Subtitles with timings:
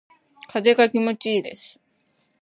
[0.49, 1.77] 風が気持ちいいです。